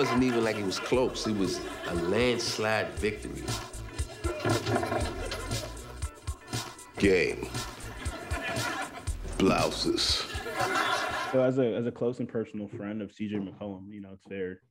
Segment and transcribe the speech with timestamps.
[0.00, 1.26] wasn't even like it was close.
[1.26, 3.42] It was a landslide victory.
[6.96, 7.46] Game.
[9.36, 10.24] Blouses.
[11.32, 14.24] So as a as a close and personal friend of CJ McCollum, you know, it's
[14.24, 14.62] fair.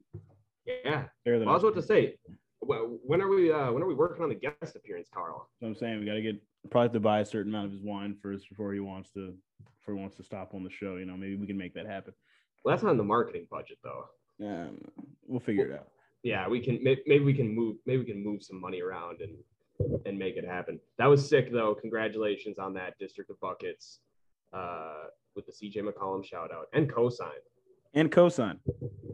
[0.65, 1.04] Yeah.
[1.24, 2.16] Fair Well, I was about to say,
[2.62, 3.52] wh- when are we?
[3.52, 5.48] Uh, when are we working on the guest appearance, Carl?
[5.60, 6.42] So I'm saying we got to get
[6.72, 9.36] probably have to buy a certain amount of his wine first before he wants to
[9.78, 10.96] before he wants to stop on the show.
[10.96, 12.16] You know, maybe we can make that happen.
[12.66, 14.06] Well, that's not in the marketing budget, though.
[14.44, 14.78] Um,
[15.28, 15.87] we'll figure it out.
[16.23, 16.80] Yeah, we can.
[16.84, 17.77] Maybe we can move.
[17.86, 19.36] Maybe we can move some money around and
[20.05, 20.80] and make it happen.
[20.98, 21.73] That was sick, though.
[21.76, 24.00] Congratulations on that District of Buckets
[24.54, 25.05] uh,
[25.36, 27.30] with the CJ McCollum shout out and cosign
[27.94, 28.59] And cosign.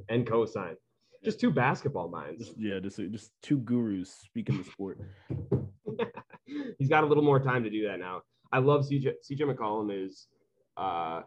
[0.10, 0.76] and cosign.
[1.24, 2.52] Just two basketball minds.
[2.58, 5.00] Yeah, just just two gurus speaking the sport.
[6.80, 8.22] He's got a little more time to do that now.
[8.52, 9.14] I love CJ.
[9.30, 10.28] CJ McCollum is
[10.78, 11.22] uh,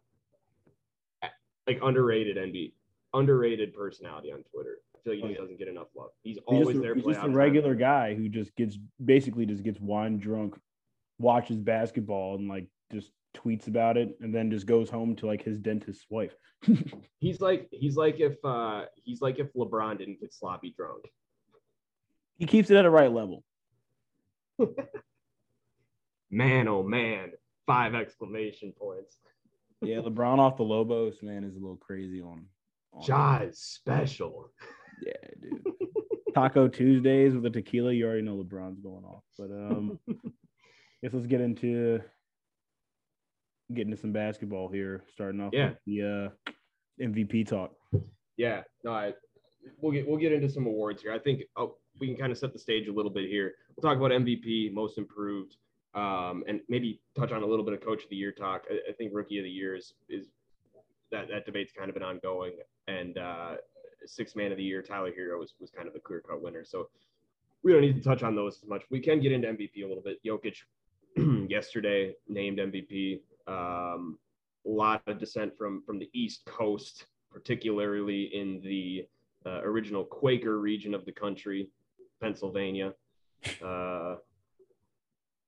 [1.67, 2.73] like underrated NB,
[3.15, 4.79] underrated personality on Twitter.
[4.95, 5.41] I feel like Oh, he yeah.
[5.41, 6.11] doesn't get enough love.
[6.23, 6.95] He's He's always just, there.
[6.95, 7.37] he's just a on time.
[7.37, 10.59] regular guy who just gets basically just gets wine drunk,
[11.19, 15.43] watches basketball, and like just tweets about it, and then just goes home to like
[15.43, 16.35] his dentist's wife.
[17.21, 21.05] He's like he's like if uh he's like if LeBron didn't get sloppy drunk.
[22.37, 23.45] he keeps it at a right level.
[26.31, 27.31] Man, oh man,
[27.67, 29.17] five exclamation points.
[29.81, 32.29] Yeah, LeBron off the Lobos, man, is a little crazy on.
[32.29, 32.47] on
[33.05, 34.51] Jaws special.
[35.05, 35.63] Yeah, dude.
[36.35, 39.25] Taco Tuesdays with a tequila, you already know LeBron's going off.
[39.39, 39.99] But um,
[41.03, 42.01] guess let's get into
[43.75, 45.05] getting to some basketball here.
[45.13, 45.71] Starting off Yeah.
[45.71, 46.53] with the uh,
[47.03, 47.73] MVP talk.
[48.37, 49.15] Yeah, no, I
[49.81, 51.13] we'll get we'll get into some awards here.
[51.13, 53.55] I think oh, we can kind of set the stage a little bit here.
[53.77, 55.57] We'll talk about MVP, most improved,
[55.95, 58.63] um, and maybe touch on a little bit of coach of the year talk.
[58.71, 60.27] I, I think rookie of the year is is
[61.11, 62.53] that that debate's kind of been ongoing,
[62.89, 63.55] and uh,
[64.07, 66.65] sixth man of the year, Tyler Herro was was kind of the clear cut winner.
[66.65, 66.89] So
[67.63, 68.83] we don't need to touch on those as much.
[68.91, 70.19] We can get into MVP a little bit.
[70.25, 70.57] Jokic
[71.51, 73.21] yesterday named MVP.
[73.47, 74.19] Um,
[74.67, 79.07] a lot of dissent from from the East Coast, particularly in the
[79.47, 81.69] uh, original Quaker region of the country,
[82.21, 82.95] Pennsylvania.
[83.65, 84.17] Uh,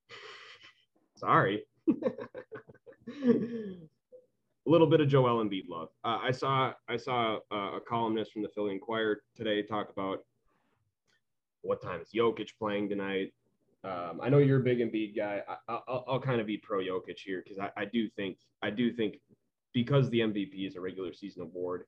[1.17, 1.65] sorry.
[4.67, 5.89] a little bit of Joel Embiid love.
[6.05, 10.25] Uh, I saw I saw uh, a columnist from the Philly Inquirer today talk about
[11.63, 13.33] what time is Jokic playing tonight.
[13.83, 15.43] Um, I know you're a big Embiid guy.
[15.49, 18.71] I, I'll, I'll kind of be pro Jokic here because I, I do think I
[18.71, 19.21] do think
[19.73, 21.85] because the MVP is a regular season award,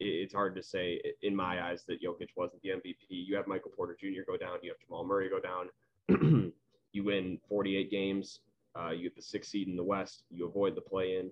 [0.00, 2.96] it- it's hard to say in my eyes that Jokic wasn't the MVP.
[3.10, 4.22] You have Michael Porter Jr.
[4.26, 6.52] go down, you have Jamal Murray go down.
[6.92, 8.40] you win 48 games,
[8.78, 11.30] uh, you get the sixth seed in the West, you avoid the play-in.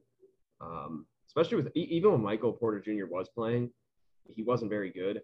[0.63, 3.07] Um, especially with even when Michael Porter Jr.
[3.11, 3.71] was playing,
[4.27, 5.23] he wasn't very good,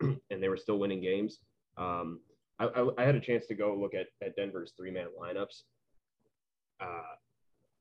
[0.00, 1.40] and they were still winning games.
[1.76, 2.20] Um,
[2.58, 5.62] I, I, I had a chance to go look at, at Denver's three-man lineups.
[6.80, 7.14] Uh,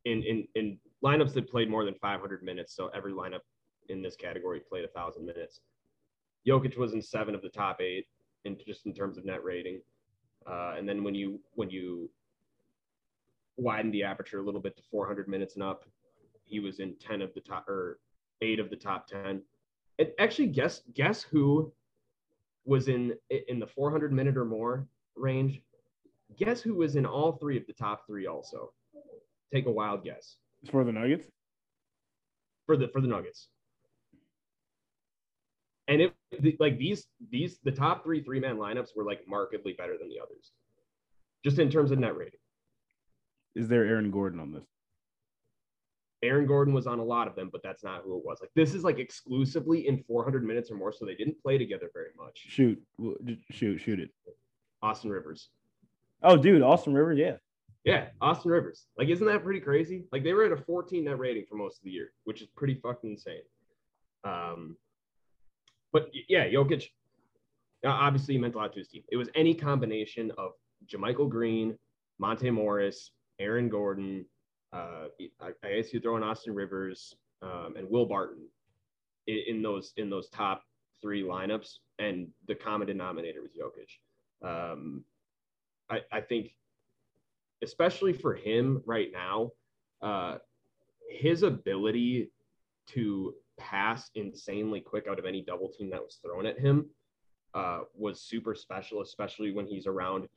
[0.05, 3.41] in, in in lineups that played more than 500 minutes, so every lineup
[3.89, 5.61] in this category played a thousand minutes.
[6.47, 8.05] Jokic was in seven of the top eight,
[8.45, 9.81] in just in terms of net rating.
[10.49, 12.09] Uh, and then when you when you
[13.57, 15.85] widen the aperture a little bit to 400 minutes and up,
[16.45, 17.99] he was in 10 of the top or
[18.41, 19.41] eight of the top 10.
[19.99, 21.73] And actually, guess guess who
[22.65, 23.13] was in
[23.47, 25.61] in the 400 minute or more range?
[26.37, 28.71] Guess who was in all three of the top three also?
[29.53, 30.37] Take a wild guess
[30.69, 31.27] for the Nuggets.
[32.65, 33.49] for the for the Nuggets.
[35.87, 39.73] And it the, like these these the top three three man lineups were like markedly
[39.73, 40.51] better than the others,
[41.43, 42.39] just in terms of net rating.
[43.55, 44.65] Is there Aaron Gordon on this?
[46.25, 48.39] Aaron Gordon was on a lot of them, but that's not who it was.
[48.41, 51.89] Like this is like exclusively in 400 minutes or more, so they didn't play together
[51.93, 52.37] very much.
[52.47, 52.81] Shoot,
[53.51, 54.09] shoot, shoot it.
[54.81, 55.49] Austin Rivers,
[56.23, 57.35] Oh, dude, Austin Rivers, yeah.
[57.83, 58.85] yeah, Austin Rivers.
[58.97, 60.03] Like, isn't that pretty crazy?
[60.11, 62.47] Like they were at a 14 net rating for most of the year, which is
[62.55, 63.41] pretty fucking insane.
[64.23, 64.75] Um,
[65.93, 66.85] but yeah, Jokic.
[67.85, 69.03] Obviously, he meant a lot to his team.
[69.11, 70.51] It was any combination of
[70.87, 71.77] JaMychal Green,
[72.17, 74.25] Monte Morris, Aaron Gordon.
[74.75, 75.07] Uh,
[75.41, 78.43] I, I guess you throw in Austin Rivers um, and Will Barton
[79.27, 80.63] in, in those in those top
[81.01, 83.91] three lineups, and the common denominator was Jokic.
[84.45, 85.03] Um,
[85.89, 86.55] I, I think,
[87.63, 89.51] especially for him right now,
[90.01, 90.37] uh,
[91.09, 92.31] his ability
[92.87, 96.87] to pass insanely quick out of any double team that was thrown at him
[97.53, 100.27] uh, was super special, especially when he's around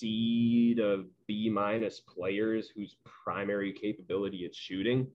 [0.00, 5.06] C to B minus players whose primary capability is shooting.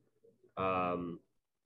[0.58, 1.20] Um,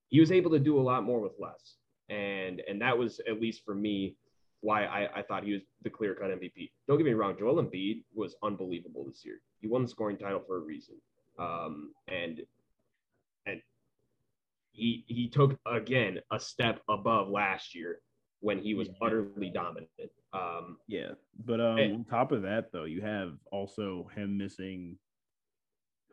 [0.07, 1.75] he was able to do a lot more with less.
[2.10, 4.16] and and that was at least for me
[4.62, 6.71] why I, I thought he was the clear cut MVP.
[6.88, 9.39] Don't get me wrong, Joel Embiid was unbelievable this year.
[9.62, 10.95] He won the scoring title for a reason,
[11.38, 12.42] um, and
[13.45, 13.62] and
[14.72, 18.01] he he took again a step above last year
[18.42, 18.95] when he was Yeah.
[19.06, 19.89] utterly dominant.
[20.33, 21.11] Um, Yeah,
[21.43, 24.97] but um, And- on top of that, though, you have also him missing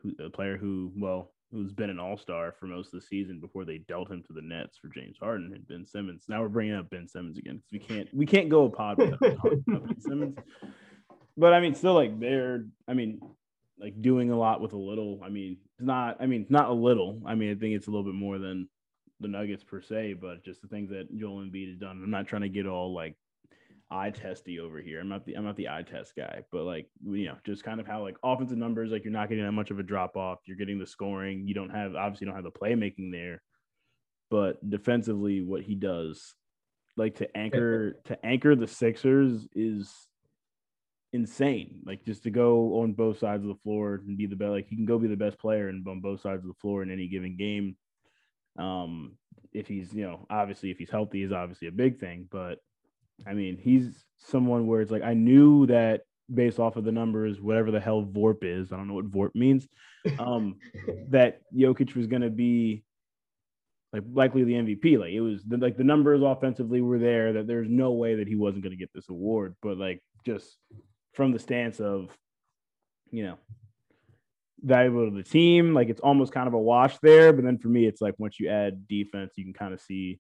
[0.03, 3.41] who, a player who, well, who's been an All Star for most of the season
[3.41, 6.25] before they dealt him to the Nets for James Harden and Ben Simmons.
[6.29, 8.99] Now we're bringing up Ben Simmons again because we can't we can't go a pod
[8.99, 10.37] without talking about Ben Simmons.
[11.37, 13.21] But I mean, still, like they're, I mean,
[13.79, 15.21] like doing a lot with a little.
[15.23, 16.17] I mean, it's not.
[16.21, 17.23] I mean, not a little.
[17.27, 18.69] I mean, I think it's a little bit more than
[19.21, 22.01] the Nuggets per se, but just the things that Joel Embiid has done.
[22.03, 23.15] I'm not trying to get all like
[23.91, 25.01] eye testy over here.
[25.01, 27.81] I'm not the I'm not the eye test guy, but like you know, just kind
[27.81, 30.39] of how like offensive numbers, like you're not getting that much of a drop off.
[30.47, 31.47] You're getting the scoring.
[31.47, 33.43] You don't have obviously you don't have the playmaking there,
[34.31, 36.35] but defensively, what he does,
[36.97, 39.93] like to anchor to anchor the Sixers is
[41.13, 41.81] insane.
[41.87, 44.51] Like just to go on both sides of the floor and be the best.
[44.51, 46.83] Like he can go be the best player and on both sides of the floor
[46.83, 47.77] in any given game.
[48.59, 49.17] Um,
[49.53, 52.59] if he's you know obviously if he's healthy is obviously a big thing, but
[53.25, 56.03] I mean, he's someone where it's like I knew that
[56.33, 59.35] based off of the numbers, whatever the hell VORP is, I don't know what VORP
[59.35, 59.69] means,
[60.19, 60.57] um,
[61.09, 62.85] that Jokic was going to be
[63.93, 64.99] like likely the MVP.
[64.99, 68.29] Like it was the, like the numbers offensively were there that there's no way that
[68.29, 69.55] he wasn't going to get this award.
[69.63, 70.57] But like just
[71.15, 72.11] from the stance of,
[73.11, 73.39] you know,
[74.61, 77.33] valuable to the team, like it's almost kind of a wash there.
[77.33, 80.19] But then for me, it's like once you add defense, you can kind of see,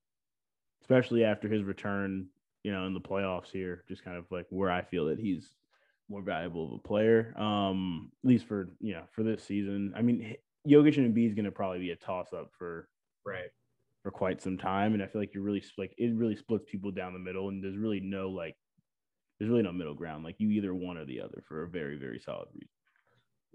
[0.82, 2.28] especially after his return
[2.67, 5.55] you know, in the playoffs here, just kind of like where I feel that he's
[6.09, 7.33] more valuable of a player.
[7.39, 9.93] Um, at least for you know, for this season.
[9.97, 10.35] I mean,
[10.69, 12.89] Jokic and Embiid is going to probably be a toss up for
[13.25, 13.51] right.
[14.03, 16.91] for quite some time, and I feel like you're really like it really splits people
[16.91, 18.57] down the middle, and there's really no like
[19.39, 20.25] there's really no middle ground.
[20.25, 22.69] Like you either one or the other for a very very solid reason.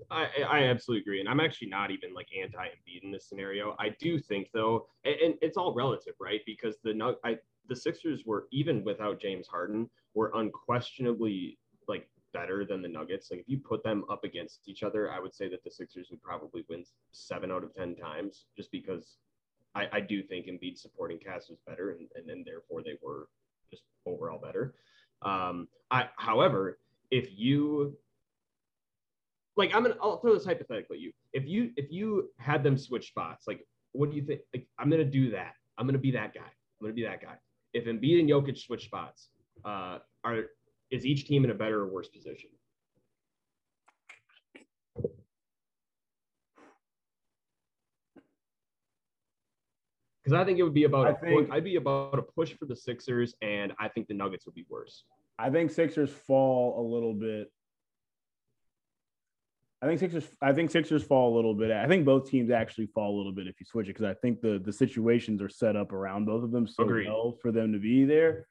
[0.10, 3.76] I, I absolutely agree, and I'm actually not even like anti Embiid in this scenario.
[3.78, 6.40] I do think though, and, and it's all relative, right?
[6.46, 7.36] Because the Nug- I
[7.68, 13.30] the Sixers were even without James Harden were unquestionably like better than the Nuggets.
[13.32, 16.08] Like if you put them up against each other, I would say that the Sixers
[16.12, 19.18] would probably win seven out of ten times, just because
[19.76, 23.28] I, I do think Embiid's supporting cast was better, and, and then therefore they were
[23.70, 24.74] just overall better.
[25.22, 26.80] Um, I, however,
[27.10, 27.98] if you
[29.58, 31.12] like, I'm gonna I'll throw this hypothetically at you.
[31.34, 34.42] If you if you had them switch spots, like, what do you think?
[34.54, 35.54] Like, I'm gonna do that.
[35.78, 36.42] I'm gonna be that guy.
[36.42, 37.36] I'm gonna be that guy.
[37.74, 39.30] If Embiid and Jokic switch spots,
[39.64, 40.46] uh, are
[40.90, 42.50] is each team in a better or worse position?
[50.24, 52.54] Because I think it would be about I a think- I'd be about a push
[52.54, 55.04] for the Sixers, and I think the Nuggets would be worse.
[55.40, 57.52] I think Sixers fall a little bit.
[59.82, 60.28] I think Sixers.
[60.42, 61.72] I think Sixers fall a little bit.
[61.72, 64.14] I think both teams actually fall a little bit if you switch it because I
[64.14, 67.08] think the the situations are set up around both of them so Agreed.
[67.08, 68.46] well for them to be there.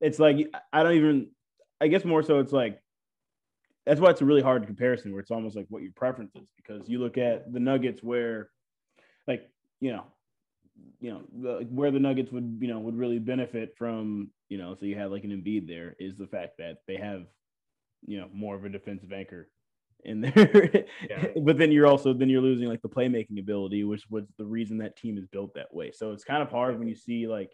[0.00, 1.30] It's like I don't even.
[1.80, 2.80] I guess more so it's like
[3.86, 6.48] that's why it's a really hard comparison where it's almost like what your preference is
[6.56, 8.50] because you look at the Nuggets where,
[9.26, 9.48] like
[9.80, 10.04] you know,
[11.00, 11.20] you know
[11.70, 15.10] where the Nuggets would you know would really benefit from you know so you have
[15.10, 17.24] like an Embiid there is the fact that they have
[18.06, 19.48] you know more of a defensive anchor
[20.04, 21.26] in there Yeah.
[21.42, 24.78] but then you're also then you're losing like the playmaking ability which was the reason
[24.78, 27.50] that team is built that way so it's kind of hard when you see like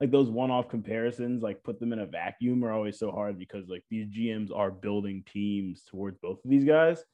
[0.00, 3.68] like those one-off comparisons like put them in a vacuum are always so hard because
[3.68, 7.04] like these GMs are building teams towards both of these guys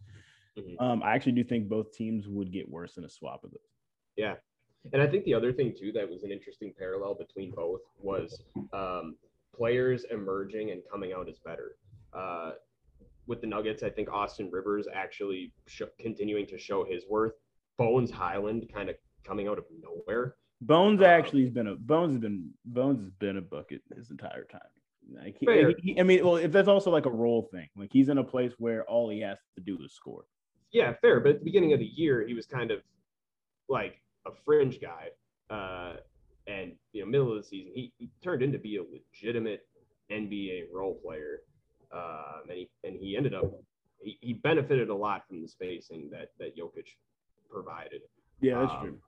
[0.59, 0.77] Mhm.
[0.81, 3.61] um I actually do think both teams would get worse in a swap of those
[4.17, 4.35] Yeah.
[4.93, 8.41] And I think the other thing too that was an interesting parallel between both was
[8.73, 9.17] um,
[9.57, 11.77] players emerging and coming out as better.
[12.13, 12.53] Uh,
[13.27, 17.33] with the Nuggets, I think Austin Rivers actually sh- continuing to show his worth.
[17.79, 20.37] Bones Hyland kind of coming out of nowhere.
[20.61, 24.11] Bones Um, actually has been a Bones has been Bones has been a bucket his
[24.11, 24.61] entire time.
[25.13, 25.47] Like he,
[25.83, 28.25] he- I mean, well, if that's also like a role thing, like he's in a
[28.25, 30.25] place where all he has to do is score.
[30.73, 31.21] Yeah, fair.
[31.21, 32.81] But at the beginning of the year, he was kind of
[33.69, 35.09] like a fringe guy.
[35.51, 35.97] Uh,
[36.47, 39.67] and you know, middle of the season, he, he turned into be a legitimate
[40.11, 41.41] NBA role player.
[41.93, 43.45] Um, and he and he ended up
[44.01, 46.87] he, he benefited a lot from the spacing that that Jokic
[47.51, 48.03] provided.
[48.41, 48.99] Yeah, that's Um, true.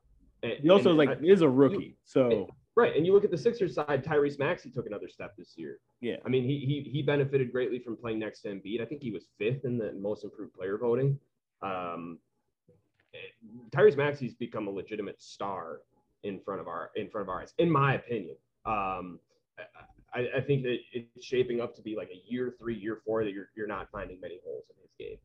[0.43, 3.31] And, He also and like I- is a rookie, so right, and you look at
[3.31, 5.79] the Sixers side, Tyrese Maxey took another step this year.
[6.01, 8.81] yeah, I mean, he he he benefited greatly from playing next to Embiid.
[8.81, 11.19] I think he was fifth in the most improved player voting.
[11.63, 12.19] Um,
[13.71, 15.81] Tyrese Maxey's become a legitimate star
[16.23, 18.37] in front of our in front of our eyes, in my opinion.
[18.67, 19.19] Um,
[20.17, 23.23] I, I think that it's shaping up to be like a year three, year four
[23.25, 25.19] that you're you're not finding many holes in his game.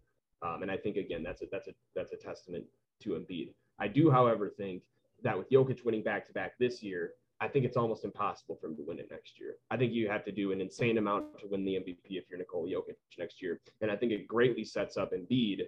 [0.44, 2.66] Um, and I think again that's a that's a that's a testament
[3.04, 3.54] to Embiid.
[3.80, 4.84] I do, however, think
[5.24, 8.68] that with Jokic winning back to back this year, I think it's almost impossible for
[8.68, 9.56] him to win it next year.
[9.72, 12.38] I think you have to do an insane amount to win the MVP if you're
[12.38, 13.60] Nikola Jokic next year.
[13.82, 15.62] And I think it greatly sets up Embiid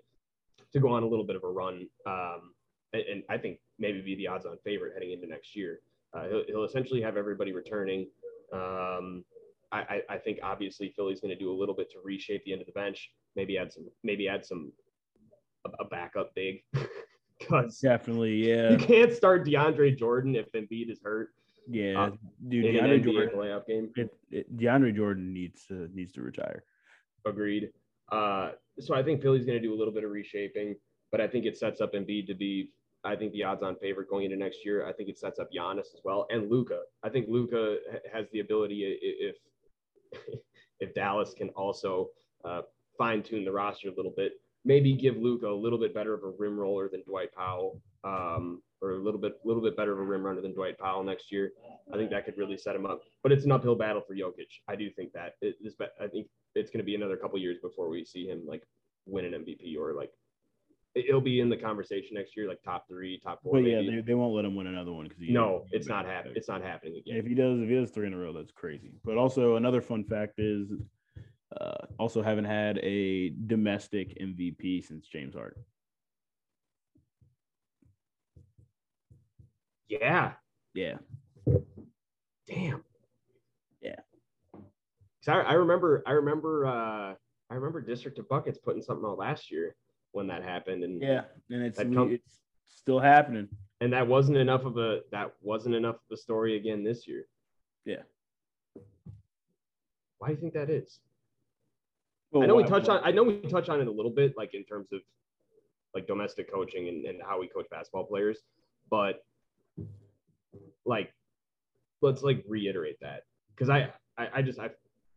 [0.72, 1.88] to go on a little bit of a run.
[2.06, 2.54] Um,
[2.94, 5.80] and, and, I think maybe be the odds on favorite heading into next year.
[6.14, 8.08] Uh, he'll, he'll, essentially have everybody returning.
[8.54, 9.26] Um,
[9.72, 12.62] I, I, think obviously Philly's going to do a little bit to reshape the end
[12.62, 13.10] of the bench.
[13.36, 14.72] Maybe add some, maybe add some,
[15.66, 16.62] a, a backup big.
[17.40, 21.30] Because definitely, yeah, you can't start DeAndre Jordan if Embiid is hurt.
[21.68, 22.12] Yeah, uh,
[22.48, 23.90] dude, DeAndre Jordan playoff game.
[23.96, 26.64] It, it, DeAndre Jordan needs to needs to retire.
[27.26, 27.70] Agreed.
[28.12, 30.76] Uh, so I think Philly's going to do a little bit of reshaping,
[31.12, 32.72] but I think it sets up Embiid to be.
[33.04, 34.88] I think the odds-on favorite going into next year.
[34.88, 36.82] I think it sets up Giannis as well, and Luka.
[37.04, 37.78] I think Luka
[38.12, 39.36] has the ability if
[40.80, 42.10] if Dallas can also
[42.46, 42.62] uh,
[42.98, 44.34] fine-tune the roster a little bit,
[44.66, 47.82] maybe give Luka a little bit better of a rim roller than Dwight Powell.
[48.04, 51.04] Um, or a little bit, little bit better of a rim runner than Dwight Powell
[51.04, 51.54] next year.
[51.94, 53.02] I think that could really set him up.
[53.24, 54.52] But it's an uphill battle for Jokic.
[54.68, 55.76] I do think that it is.
[56.02, 58.64] I think it's going to be another couple years before we see him like
[59.06, 60.12] win an MVP or like
[60.96, 63.54] it'll be in the conversation next year, like top three, top four.
[63.54, 66.34] But yeah, they, they won't let him win another one because no, it's not happening.
[66.36, 67.18] It's not happening again.
[67.18, 68.94] If he does, if he does three in a row, that's crazy.
[69.04, 70.70] But also another fun fact is,
[71.60, 75.64] uh, also haven't had a domestic MVP since James Harden.
[79.88, 80.34] Yeah.
[80.74, 80.98] Yeah.
[82.48, 82.84] Damn.
[83.82, 83.96] Yeah.
[84.54, 87.14] Cause I, I remember I remember uh
[87.50, 89.76] I remember District of Buckets putting something out last year
[90.14, 90.84] when that happened.
[90.84, 93.50] And yeah, and it's come, it's still happening.
[93.82, 97.26] And that wasn't enough of a that wasn't enough of a story again this year.
[97.86, 98.04] Yeah.
[100.20, 101.00] Why do you think that is?
[102.32, 104.36] Well, I know we touched on I know we touch on it a little bit,
[104.38, 105.02] like in terms of
[105.94, 108.40] like domestic coaching and, and how we coach basketball players,
[108.90, 109.24] but
[110.86, 111.14] like
[112.02, 113.24] let's like reiterate that
[113.56, 114.70] because I, I I just I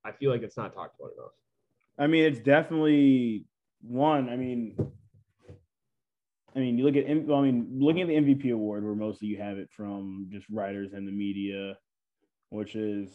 [0.04, 1.32] I feel like it's not talked about enough.
[1.98, 3.46] I mean, it's definitely
[3.83, 4.28] one.
[4.28, 4.76] I mean,
[6.54, 9.38] I mean, you look at I mean, looking at the MVP award, where mostly you
[9.38, 11.76] have it from just writers and the media,
[12.50, 13.11] which is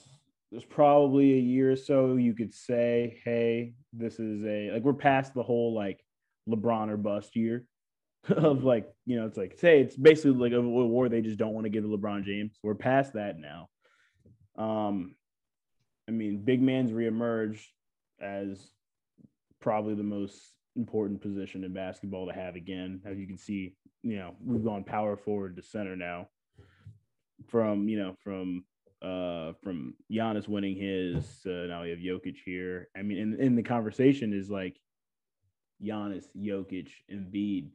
[0.51, 4.93] there's probably a year or so you could say, hey, this is a like we're
[4.93, 6.03] past the whole like
[6.47, 7.65] LeBron or bust year.
[8.29, 11.53] of like, you know, it's like say it's basically like a war they just don't
[11.53, 12.59] want to give to LeBron James.
[12.61, 13.69] We're past that now.
[14.57, 15.15] Um,
[16.07, 17.65] I mean, big man's reemerged
[18.21, 18.69] as
[19.61, 23.01] probably the most important position in basketball to have again.
[23.05, 26.27] As you can see, you know, we've gone power forward to center now.
[27.47, 28.65] From you know, from
[29.01, 32.89] uh from Giannis winning his, uh, now we have Jokic here.
[32.95, 34.79] I mean, in, in the conversation is like
[35.83, 37.69] Giannis, Jokic, Embiid,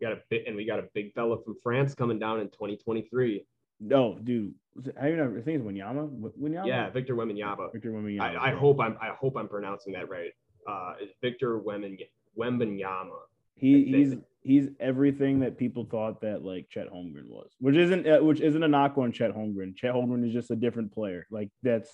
[0.00, 2.46] we got a bit, and we got a big fella from France coming down in
[2.46, 3.44] 2023.
[3.80, 4.54] No, dude,
[5.00, 5.38] I even know.
[5.38, 6.10] I think it's Wanyama.
[6.40, 6.66] Wanyama.
[6.66, 7.72] Yeah, Victor Wembanyama.
[7.72, 8.38] Victor Wembanyama.
[8.38, 8.96] I, I hope I'm.
[9.00, 10.32] I hope I'm pronouncing that right.
[10.66, 13.18] Uh, it's Victor Wembanyama.
[13.54, 18.18] He he's he's everything that people thought that like Chet Holmgren was, which isn't uh,
[18.18, 19.76] which isn't a knock on Chet Holmgren.
[19.76, 21.26] Chet Holmgren is just a different player.
[21.30, 21.90] Like that's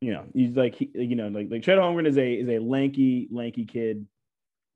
[0.00, 2.58] you know he's like he, you know like like Chet Holmgren is a is a
[2.58, 4.06] lanky lanky kid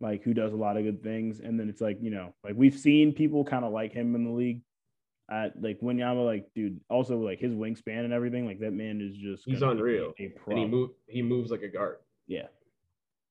[0.04, 1.40] like who does a lot of good things.
[1.40, 4.24] And then it's like, you know, like we've seen people kind of like him in
[4.24, 4.60] the league.
[5.32, 9.16] Uh, like Wanyama, like dude, also like his wingspan and everything, like that man is
[9.16, 10.12] just he's unreal.
[10.18, 11.96] and he move he moves like a guard.
[12.26, 12.46] Yeah.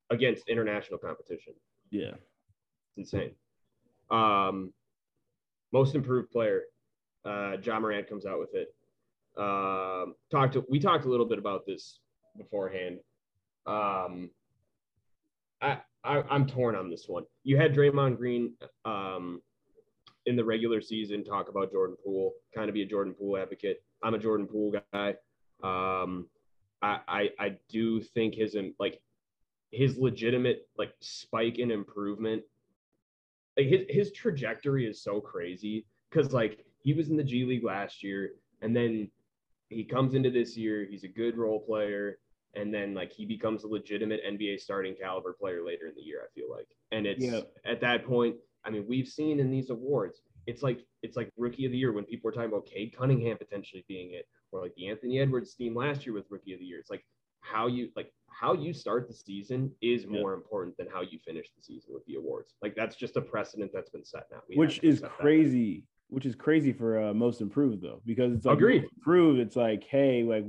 [0.10, 1.54] Against international competition.
[1.92, 2.16] Yeah.
[2.98, 3.32] It's insane.
[4.12, 4.74] Um
[5.72, 6.64] most improved player.
[7.26, 8.74] Uh Ja Morant comes out with it.
[9.38, 12.00] Um talked to we talked a little bit about this
[12.38, 13.00] beforehand.
[13.66, 14.30] Um
[15.62, 17.24] I I, am torn on this one.
[17.44, 18.54] You had Draymond Green
[18.86, 19.42] um,
[20.26, 23.82] in the regular season talk about Jordan Poole, kind of be a Jordan Poole advocate.
[24.04, 25.16] I'm a Jordan Poole guy.
[25.64, 26.28] Um,
[26.84, 29.02] I, I I do think his like
[29.72, 32.44] his legitimate like spike in improvement,
[33.58, 37.64] like his his trajectory is so crazy because like he was in the G League
[37.64, 39.10] last year and then
[39.70, 40.86] he comes into this year.
[40.88, 42.20] He's a good role player
[42.56, 46.22] and then like he becomes a legitimate NBA starting caliber player later in the year.
[46.24, 47.42] I feel like, and it's yeah.
[47.66, 48.36] at that point.
[48.66, 51.92] I mean, we've seen in these awards, it's like it's like rookie of the year
[51.92, 55.56] when people were talking about Cade Cunningham potentially being it, or like the Anthony Edwards
[55.56, 56.80] team last year with rookie of the year.
[56.80, 57.04] It's like
[57.42, 60.38] how you like how you start the season is more yeah.
[60.38, 62.54] important than how you finish the season with the awards.
[62.62, 64.40] Like that's just a precedent that's been set now.
[64.48, 68.58] We Which is crazy which is crazy for uh, most improved though, because it's like
[68.58, 68.88] Agreed.
[68.98, 69.40] improved.
[69.40, 70.46] It's like, hey, like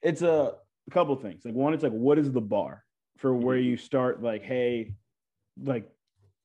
[0.00, 0.54] it's a,
[0.86, 1.44] a couple things.
[1.44, 2.82] Like one, it's like, what is the bar
[3.18, 3.64] for where Mhm.
[3.64, 4.22] you start?
[4.22, 4.94] Like, hey,
[5.62, 5.90] like,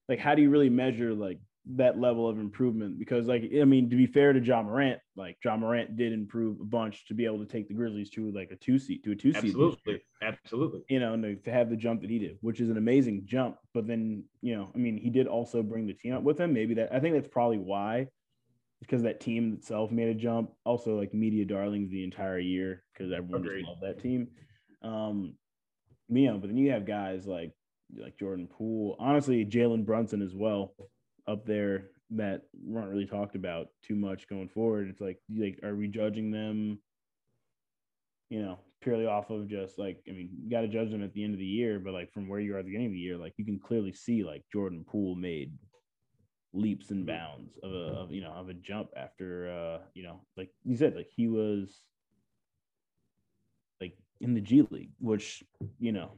[0.10, 1.40] like how do you really measure like
[1.76, 2.98] that level of improvement?
[2.98, 6.60] Because like, I mean, to be fair to Ja Morant, like Ja Morant did improve
[6.62, 9.12] a bunch to be able to take the Grizzlies to like a two seat to
[9.12, 9.46] a two seat.
[9.46, 10.02] Absolutely.
[10.22, 10.82] Absolutely.
[10.90, 13.58] you know, and to, have the jump that he did, which is an amazing jump.
[13.74, 16.54] But then, you know, I mean, he did also bring the team up with him.
[16.54, 18.08] Maybe that I think that's probably why,
[18.80, 20.52] because that team itself made a jump.
[20.64, 23.62] Also, like media darlings the entire year because everyone Agreed.
[23.62, 24.28] just loved that team.
[24.82, 25.36] Um,
[26.10, 27.52] you know, but then you have guys like
[27.96, 30.74] like Jordan Poole, honestly, Jalen Brunson as well
[31.28, 34.90] up there that weren't really talked about too much going forward.
[34.90, 36.80] It's like, like, are we judging them?
[38.30, 41.14] you know, purely off of just like, I mean, you got to judge them at
[41.14, 42.94] the end of the year, but like from where you are at the beginning of
[42.94, 45.54] the year, like you can clearly see like Jordan Poole made
[46.54, 50.22] leaps and bounds of a, of, you know, of a jump after, uh, you know,
[50.36, 51.82] like you said, like he was
[53.80, 55.44] like in the G League, which,
[55.80, 56.12] you know,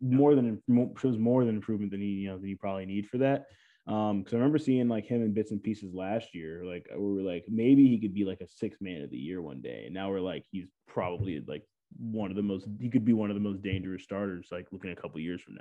[0.00, 0.62] more than
[0.98, 3.46] shows more than improvement than he, you know, than you probably need for that.
[3.86, 7.14] Um, because I remember seeing like him in bits and pieces last year, like we
[7.14, 9.84] were like maybe he could be like a six man of the year one day,
[9.86, 11.64] and now we're like he's probably like
[11.98, 14.90] one of the most he could be one of the most dangerous starters, like looking
[14.90, 15.60] a couple years from now.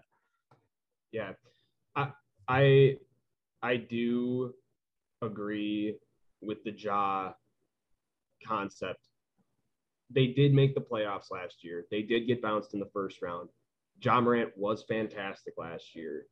[1.11, 1.31] Yeah.
[1.95, 2.11] I
[2.47, 2.97] I
[3.61, 4.53] I do
[5.21, 5.95] agree
[6.41, 7.33] with the jaw
[8.45, 8.99] concept.
[10.11, 11.85] They did make the playoffs last year.
[11.91, 13.49] They did get bounced in the first round.
[14.01, 16.25] Ja Morant was fantastic last year.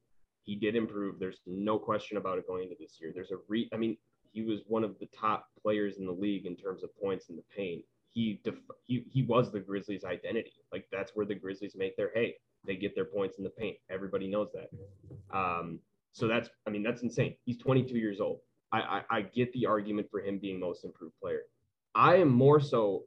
[0.48, 1.20] He did improve.
[1.20, 3.12] There's no question about it going into this year.
[3.14, 3.98] There's a re I mean,
[4.32, 7.36] he was one of the top players in the league in terms of points in
[7.36, 7.84] the paint.
[8.14, 10.54] He def- he he was the Grizzlies' identity.
[10.72, 12.36] Like that's where the Grizzlies make their hay.
[12.66, 13.76] They get their points in the paint.
[13.90, 15.38] Everybody knows that.
[15.38, 15.80] Um,
[16.14, 17.36] so that's I mean that's insane.
[17.44, 18.40] He's 22 years old.
[18.72, 21.42] I, I I get the argument for him being most improved player.
[21.94, 23.04] I am more so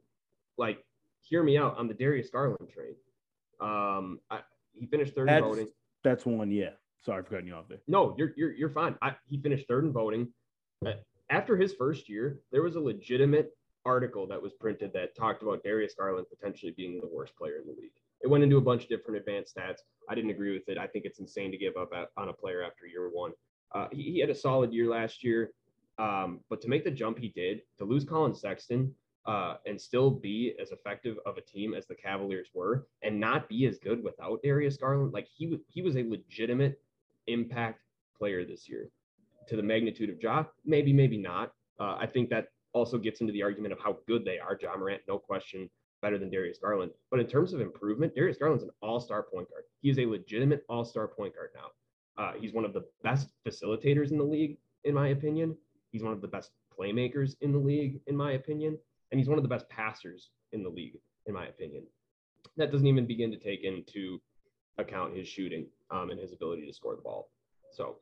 [0.59, 0.85] like
[1.21, 2.97] hear me out on the Darius Garland trade.
[3.59, 4.41] Um, I,
[4.73, 5.69] he finished third That's voting.
[6.03, 6.71] that's one, yeah.
[7.05, 7.79] Sorry for cutting you off there.
[7.87, 8.95] No, you're you're you're fine.
[9.01, 10.27] I, he finished third in voting.
[10.85, 10.91] Uh,
[11.29, 15.63] After his first year, there was a legitimate article that was printed that talked about
[15.63, 17.91] Darius Garland potentially being the worst player in the league.
[18.21, 19.79] It went into a bunch of different advanced stats.
[20.07, 20.77] I didn't agree with it.
[20.77, 23.31] I think it's insane to give up on a player after year one.
[23.73, 25.53] Uh, he, he had a solid year last year,
[25.97, 28.93] um, but to make the jump he did, to lose Collin Sexton
[29.25, 33.49] uh, and still be as effective of a team as the Cavaliers were, and not
[33.49, 36.79] be as good without Darius Garland, like he he was a legitimate
[37.31, 37.81] impact
[38.17, 38.89] player this year.
[39.47, 41.51] To the magnitude of Ja, maybe, maybe not.
[41.79, 44.57] Uh, I think that also gets into the argument of how good they are.
[44.61, 45.69] Ja Morant, no question,
[46.01, 46.91] better than Darius Garland.
[47.09, 49.63] But in terms of improvement, Darius Garland's an all-star point guard.
[49.81, 52.23] He is a legitimate all-star point guard now.
[52.23, 55.55] Uh, he's one of the best facilitators in the league, in my opinion.
[55.91, 58.77] He's one of the best playmakers in the league, in my opinion,
[59.11, 61.83] and he's one of the best passers in the league, in my opinion.
[62.57, 64.19] That doesn't even begin to take into
[64.77, 67.29] account his shooting um, and his ability to score the ball.
[67.71, 67.97] So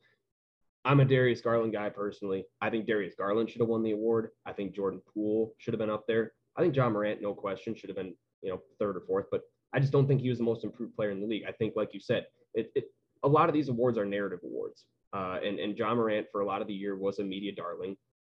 [0.86, 2.46] I'm a Darius Garland guy personally.
[2.62, 4.30] I think Darius Garland should have won the award.
[4.46, 6.34] I think Jordan Poole should have been up there.
[6.56, 9.26] I think Ja Morant, no question, should have been you know third or fourth.
[9.32, 9.42] But
[9.74, 11.44] I just don't think he was the most improved player in the league.
[11.48, 12.86] I think, like you said, it, it
[13.24, 14.86] a lot of these awards are narrative awards.
[15.14, 17.96] Uh, and and Ja Morant for a lot of the year was a media darling.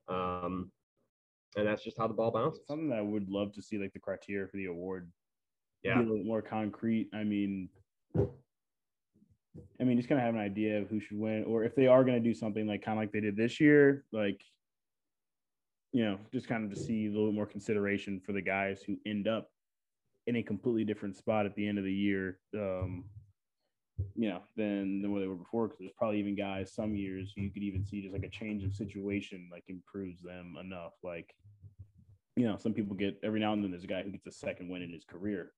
[0.10, 0.72] Um,
[1.56, 2.66] and that's just how the ball bounces.
[2.68, 5.12] Something that I would love to see like the criteria for the award
[5.84, 6.00] Yeah.
[6.00, 7.10] be a little more concrete.
[7.14, 7.70] I mean,
[8.16, 11.88] I mean, just kind of have an idea of who should win, or if they
[11.88, 14.42] are going to do something like kind of like they did this year, like
[15.92, 18.98] you know, just kind of to see a little more consideration for the guys who
[19.06, 19.52] end up
[20.26, 23.04] in a completely different spot at the end of the year, um,
[24.16, 25.68] you know, than than where they were before.
[25.68, 28.64] Because there's probably even guys some years you could even see just like a change
[28.64, 31.34] of situation like improves them enough, like.
[32.36, 33.70] You know, some people get every now and then.
[33.70, 35.52] There's a guy who gets a second win in his career,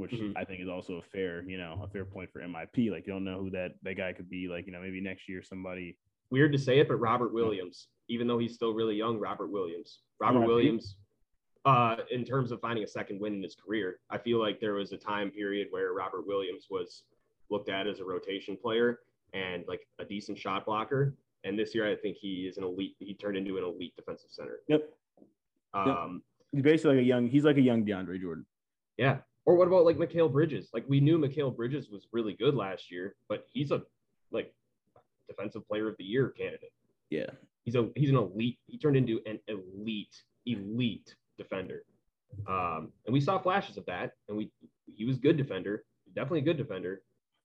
[0.00, 0.32] which Mhm.
[0.36, 2.90] I think is also a fair, you know, a fair point for MIP.
[2.90, 4.48] Like you don't know who that that guy could be.
[4.48, 5.96] Like you know, maybe next year somebody.
[6.30, 10.00] Weird to say it, but Robert Williams, even though he's still really young, Robert Williams.
[10.18, 10.48] Robert RIP.
[10.48, 10.96] Williams,
[11.64, 14.74] uh, in terms of finding a second win in his career, I feel like there
[14.74, 17.04] was a time period where Robert Williams was
[17.50, 19.00] looked at as a rotation player
[19.32, 21.14] and like a decent shot blocker.
[21.44, 22.96] And this year, I think he is an elite.
[22.98, 24.60] He turned into an elite defensive center.
[24.68, 24.92] Yep,
[25.74, 27.26] Um, he's basically like a young.
[27.28, 28.46] He's like a young DeAndre Jordan.
[28.98, 29.18] Yeah.
[29.46, 30.68] Or what about like Mikal Bridges?
[30.72, 33.82] Like we knew Mikal Bridges was really good last year, but he's a
[34.30, 34.54] like
[35.28, 36.72] defensive player of the year candidate.
[37.10, 37.30] Yeah,
[37.64, 38.58] He's a he's an elite.
[38.66, 40.14] He turned into an elite
[40.46, 41.84] elite defender.
[42.48, 44.50] Um, and we saw flashes of that, and we
[44.94, 47.02] he was good defender, definitely a good defender.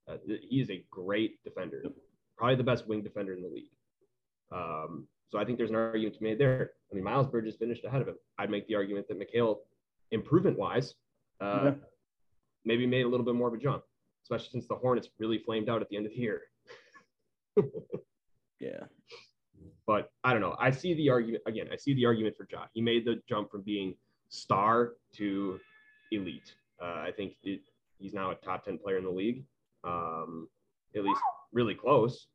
[0.08, 1.82] Uh, he is a great defender,
[2.36, 3.70] probably the best wing defender in the league.
[4.52, 6.70] Um, So I think there's an argument to be made there.
[6.90, 8.14] I mean, Miles Bridges finished ahead of him.
[8.38, 9.58] I'd make the argument that Mikal,
[10.12, 10.94] improvement wise,
[11.40, 11.74] uh, Yeah.
[12.64, 13.82] maybe made a little bit more of a jump,
[14.24, 16.42] especially since the Hornets really flamed out at the end of the year.
[18.58, 18.84] Yeah.
[19.86, 20.56] But I don't know.
[20.58, 21.68] I see the argument again.
[21.70, 22.64] I see the argument for Ja.
[22.72, 23.94] He made the jump from being
[24.30, 25.60] star to
[26.10, 26.54] elite.
[26.82, 27.60] Uh, I think it,
[27.98, 29.44] he's now a top ten player in the league,
[29.84, 30.48] um,
[30.96, 31.20] at least
[31.52, 32.28] really close.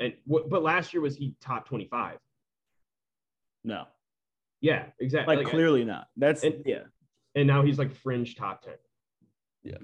[0.00, 0.48] And what?
[0.48, 2.18] But last year was he top twenty five?
[3.62, 3.84] No.
[4.62, 5.36] Yeah, exactly.
[5.36, 6.06] Like, Like, clearly not.
[6.16, 6.84] That's and- yeah.
[7.36, 8.74] And now he's like fringe top ten.
[9.62, 9.78] Yeah.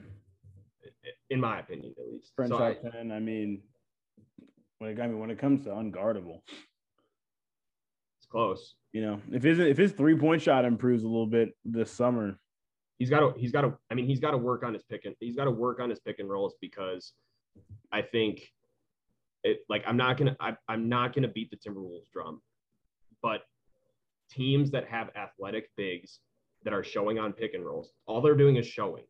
[1.30, 2.32] In my opinion, at least.
[2.34, 3.12] Fringe So I- top ten.
[3.12, 3.62] I mean,
[4.80, 6.40] like I mean, when it comes to unguardable,
[8.18, 8.74] it's close.
[8.92, 12.38] you know, if his if his three point shot improves a little bit this summer,
[12.98, 15.04] he's got to he's got to I mean he's got to work on his pick
[15.04, 17.12] and he's got to work on his pick and rolls because
[17.92, 18.42] I think
[19.44, 22.40] it like I'm not gonna I, I'm not gonna beat the Timberwolves drum,
[23.22, 23.42] but
[24.30, 26.20] teams that have athletic bigs
[26.64, 29.04] that are showing on pick and rolls, all they're doing is showing.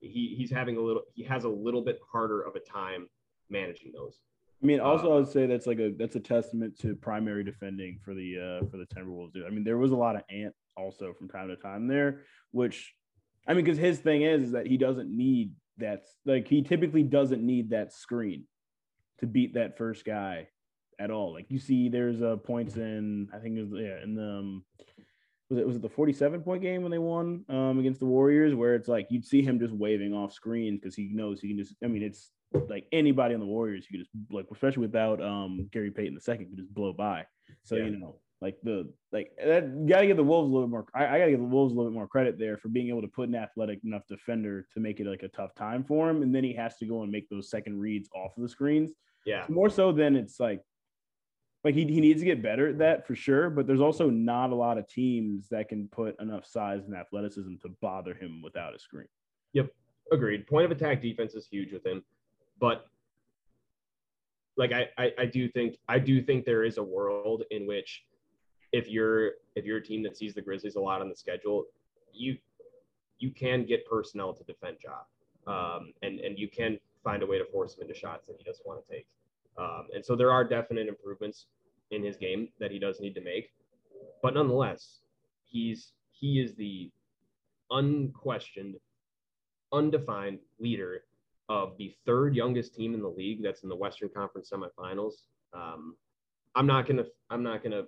[0.00, 3.08] He he's having a little he has a little bit harder of a time
[3.48, 4.18] managing those.
[4.62, 7.44] I mean, also Uh, I would say that's like a that's a testament to primary
[7.44, 9.32] defending for the uh for the Timberwolves.
[9.32, 9.46] Dude.
[9.46, 12.94] I mean, there was a lot of ant also from time to time there, which
[13.46, 17.02] I mean, because his thing is, is that he doesn't need that like he typically
[17.02, 18.44] doesn't need that screen
[19.20, 20.48] to beat that first guy
[20.98, 21.32] at all.
[21.32, 24.64] Like you see, there's uh points in I think it was yeah in the um,
[25.52, 28.54] was it was it the 47 point game when they won um against the Warriors
[28.54, 31.58] where it's like you'd see him just waving off screens because he knows he can
[31.58, 32.30] just I mean it's
[32.68, 36.20] like anybody on the Warriors you could just like especially without um Gary Payton the
[36.20, 37.24] second could just blow by.
[37.62, 37.84] So Yeah.
[37.84, 41.06] you know like the like that you gotta give the Wolves a little more I,
[41.06, 43.08] I gotta give the Wolves a little bit more credit there for being able to
[43.08, 46.34] put an athletic enough defender to make it like a tough time for him and
[46.34, 48.92] then he has to go and make those second reads off of the screens
[49.24, 49.42] Yeah.
[49.42, 50.60] It's more so than it's like
[51.64, 54.50] like he, he needs to get better at that for sure but there's also not
[54.50, 58.74] a lot of teams that can put enough size and athleticism to bother him without
[58.74, 59.08] a screen
[59.52, 59.70] yep
[60.10, 60.46] Agreed.
[60.46, 62.02] Point of attack defense is huge with him,
[62.58, 62.86] but
[64.56, 68.04] like I, I, I do think I do think there is a world in which
[68.72, 71.64] if you're if you're a team that sees the Grizzlies a lot on the schedule,
[72.12, 72.36] you
[73.18, 75.06] you can get personnel to defend job,
[75.46, 78.44] um, and and you can find a way to force him into shots that he
[78.44, 79.06] doesn't want to take.
[79.58, 81.46] Um, and so there are definite improvements
[81.90, 83.50] in his game that he does need to make,
[84.22, 85.00] but nonetheless,
[85.44, 86.90] he's he is the
[87.70, 88.76] unquestioned,
[89.72, 91.02] undefined leader
[91.48, 95.24] of the third youngest team in the league that's in the Western Conference semifinals.
[95.52, 95.96] Um,
[96.54, 97.84] I'm not gonna I'm not gonna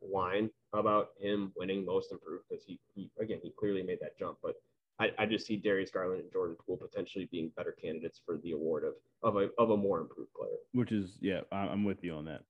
[0.00, 4.38] whine about him winning most improved because he, he again he clearly made that jump,
[4.42, 4.54] but
[5.00, 8.52] I, I just see Darius Garland and Jordan Poole potentially being better candidates for the
[8.52, 10.56] award of of a of a more improved player.
[10.72, 12.42] which is yeah I- i'm with you on that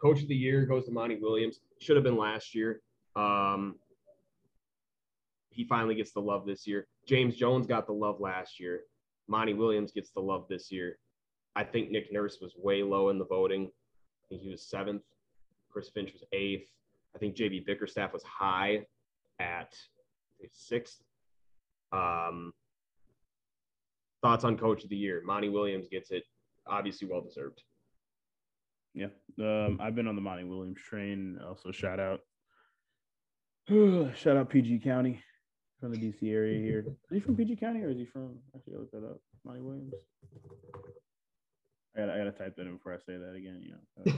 [0.00, 1.60] Coach of the year goes to Monty Williams.
[1.80, 2.82] Should have been last year.
[3.14, 3.76] Um,
[5.50, 6.88] he finally gets the love this year.
[7.06, 8.80] James Jones got the love last year.
[9.28, 10.98] Monty Williams gets the love this year.
[11.54, 13.70] I think Nick Nurse was way low in the voting.
[14.24, 15.02] I think he was seventh.
[15.70, 16.68] Chris Finch was eighth.
[17.14, 18.84] I think JB Bickerstaff was high
[19.38, 19.72] at
[20.50, 21.00] sixth.
[21.92, 22.52] Um,
[24.22, 25.22] thoughts on Coach of the Year?
[25.24, 26.24] Monty Williams gets it.
[26.66, 27.60] Obviously, well deserved.
[28.94, 29.06] yeah
[29.40, 32.20] um i've been on the monty williams train also shout out
[34.14, 35.22] shout out pg county
[35.80, 38.74] from the dc area here is he from pg county or is he from actually
[38.74, 39.94] I look that up monty williams
[41.96, 43.60] I gotta, I gotta type that in before I say that again.
[43.62, 44.12] You know,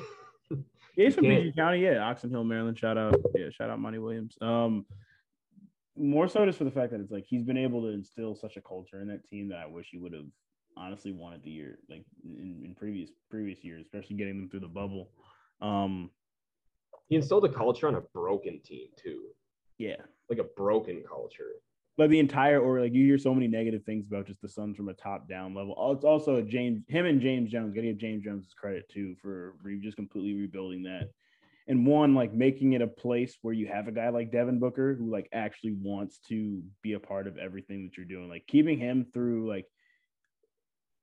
[0.97, 1.81] yeah, he's from PG County.
[1.83, 2.79] Yeah, Oxon Hill, Maryland.
[2.79, 4.37] Shout out, yeah, shout out, Monty Williams.
[4.41, 4.87] Um,
[5.97, 8.57] more so just for the fact that it's like he's been able to instill such
[8.57, 10.27] a culture in that team that I wish he would have
[10.77, 14.69] honestly wanted the year like in, in previous previous years, especially getting them through the
[14.69, 15.11] bubble.
[15.61, 16.11] Um,
[17.09, 19.23] He instilled a culture on a broken team too,
[19.79, 19.97] yeah,
[20.29, 21.53] like a broken culture.
[21.97, 24.77] but the entire or like you hear so many negative things about just the Suns
[24.77, 25.75] from a top down level.
[25.79, 27.73] Oh, It's also James, him and James Jones.
[27.73, 31.11] Gotta give James Jones credit too for re- just completely rebuilding that.
[31.67, 34.95] And one, like making it a place where you have a guy like Devin Booker
[34.95, 38.29] who like actually wants to be a part of everything that you're doing.
[38.29, 39.67] Like keeping him through like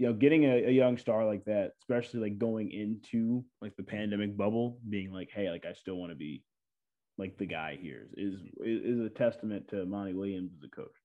[0.01, 3.83] you know, getting a, a young star like that, especially like going into like the
[3.83, 6.43] pandemic bubble, being like, hey, like I still want to be
[7.19, 8.33] like the guy here is
[8.65, 10.95] is, a testament to Monty Williams as a coach.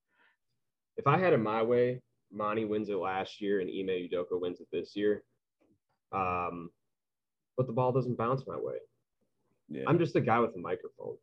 [0.97, 4.61] If I had it my way, Monty wins it last year and Ime Udoka wins
[4.61, 5.23] it this year.
[6.11, 6.71] Um,
[7.55, 8.77] but the ball doesn't bounce my way.
[9.69, 11.15] Yeah, I'm just a guy with a microphone.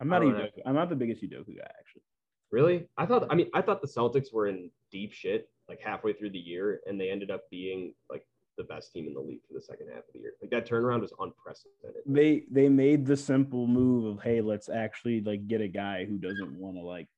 [0.00, 0.44] I'm not I a don't know.
[0.44, 2.02] Udoka, I'm not the biggest Udoka guy actually.
[2.50, 2.88] Really?
[2.96, 3.26] I thought.
[3.30, 6.80] I mean, I thought the Celtics were in deep shit like halfway through the year,
[6.86, 8.26] and they ended up being like
[8.58, 10.32] the best team in the league for the second half of the year.
[10.42, 12.02] Like that turnaround was unprecedented.
[12.06, 16.18] They they made the simple move of hey, let's actually like get a guy who
[16.18, 17.08] doesn't want to like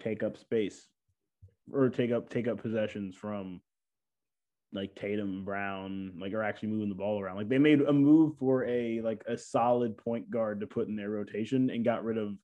[0.00, 0.88] take up space
[1.72, 3.60] or take up take up possessions from
[4.72, 7.36] like Tatum Brown, like are actually moving the ball around.
[7.36, 10.96] Like they made a move for a like a solid point guard to put in
[10.96, 12.36] their rotation and got rid of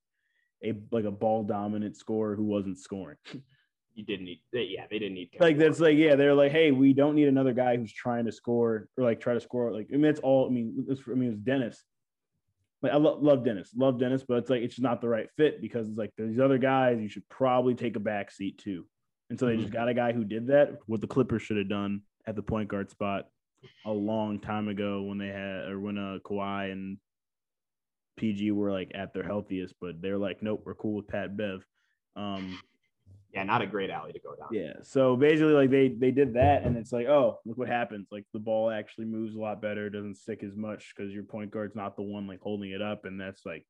[0.64, 3.18] a like a ball dominant scorer who wasn't scoring.
[3.98, 5.30] You didn't need, yeah, they didn't need.
[5.40, 8.32] like that's like yeah, they're like hey, we don't need another guy who's trying to
[8.32, 9.72] score or like try to score.
[9.72, 10.46] Like I mean, it's all.
[10.46, 11.82] I mean, it's, I mean, it's Dennis.
[12.82, 15.30] Like I lo- love Dennis, love Dennis, but it's like it's just not the right
[15.38, 18.84] fit because it's like these other guys you should probably take a back seat too.
[19.30, 19.76] And so they just mm-hmm.
[19.76, 20.76] got a guy who did that.
[20.84, 23.28] What the Clippers should have done at the point guard spot
[23.84, 26.98] a long time ago when they had or when uh Kawhi and
[28.16, 31.64] PG were like at their healthiest, but they're like, nope, we're cool with Pat Bev.
[32.16, 32.58] Um,
[33.32, 34.48] yeah, not a great alley to go down.
[34.50, 34.72] yeah.
[34.82, 38.08] So basically, like they they did that, and it's like, oh, look what happens.
[38.10, 41.50] Like the ball actually moves a lot better, doesn't stick as much because your point
[41.50, 43.66] guard's not the one like holding it up, and that's like,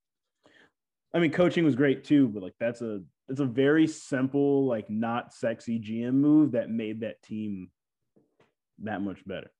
[1.13, 4.89] I mean, coaching was great too, but like that's a it's a very simple, like
[4.89, 7.71] not sexy GM move that made that team
[8.83, 9.51] that much better.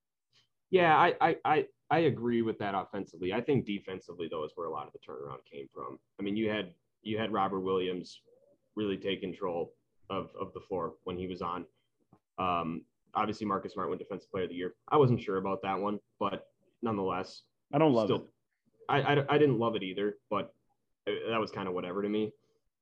[0.69, 3.33] Yeah, I, I, I, I agree with that offensively.
[3.33, 5.97] I think defensively though is where a lot of the turnaround came from.
[6.19, 8.21] I mean, you had you had Robert Williams
[8.75, 9.73] really take control
[10.09, 11.65] of, of the floor when he was on.
[12.37, 12.81] Um,
[13.13, 14.75] obviously, Marcus Smart won Defensive Player of the Year.
[14.89, 16.47] I wasn't sure about that one, but
[16.81, 18.23] nonetheless, I don't love still, it.
[18.89, 20.53] I, I, I didn't love it either, but
[21.05, 22.31] that was kind of whatever to me.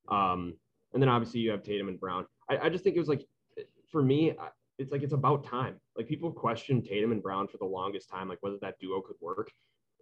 [0.09, 0.55] Um,
[0.93, 2.25] and then obviously you have Tatum and Brown.
[2.49, 3.25] I, I just think it was like,
[3.91, 4.33] for me,
[4.77, 5.75] it's like it's about time.
[5.97, 9.15] Like people questioned Tatum and Brown for the longest time, like whether that duo could
[9.21, 9.51] work.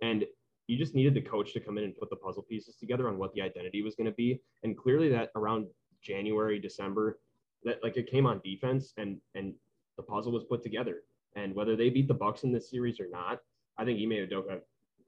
[0.01, 0.25] And
[0.67, 3.17] you just needed the coach to come in and put the puzzle pieces together on
[3.17, 4.41] what the identity was going to be.
[4.63, 5.67] And clearly that around
[6.01, 7.19] January, December,
[7.63, 9.53] that like it came on defense and and
[9.97, 11.03] the puzzle was put together.
[11.35, 13.39] And whether they beat the Bucks in this series or not,
[13.77, 14.59] I think Ime Udoka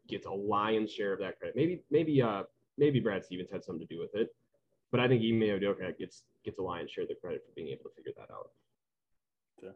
[0.07, 1.55] gets a lion's share of that credit.
[1.55, 2.43] Maybe maybe uh
[2.77, 4.35] maybe Brad Stevens had something to do with it,
[4.91, 7.69] but I think Ime Udoka gets gets a lion's share of the credit for being
[7.69, 8.51] able to figure that out.
[9.59, 9.75] Sure.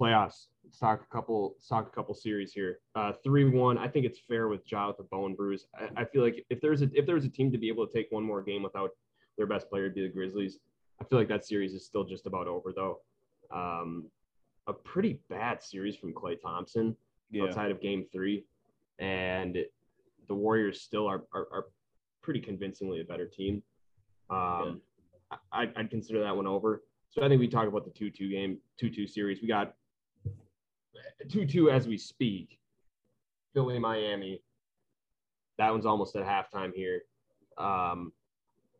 [0.00, 0.46] Playoffs.
[0.78, 1.56] Talk a couple.
[1.68, 2.78] Talk a couple series here.
[2.94, 3.78] Uh, three one.
[3.78, 5.66] I think it's fair with Ja with the bone bruise.
[5.78, 7.92] I, I feel like if there's a if there's a team to be able to
[7.92, 8.90] take one more game without
[9.36, 10.58] their best player be the Grizzlies,
[11.00, 13.00] I feel like that series is still just about over though.
[13.54, 14.06] Um,
[14.66, 16.96] a pretty bad series from Klay Thompson
[17.30, 17.44] Yeah.
[17.44, 18.44] outside of game three.
[18.98, 19.58] And
[20.28, 21.66] the Warriors still are, are, are
[22.22, 23.62] pretty convincingly a better team.
[24.30, 24.80] Um,
[25.52, 26.82] I, I'd consider that one over.
[27.10, 29.42] So I think we talk about the 2 2 game, 2 2 series.
[29.42, 29.74] We got
[31.30, 32.58] 2 2 as we speak.
[33.52, 34.42] Philly, Miami.
[35.58, 37.02] That one's almost at halftime here.
[37.58, 38.12] Um,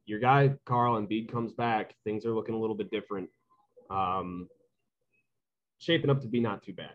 [0.06, 1.94] your guy, Carl Embiid, comes back.
[2.04, 3.28] Things are looking a little bit different.
[3.90, 4.48] Um,
[5.78, 6.90] shaping up to be not too bad.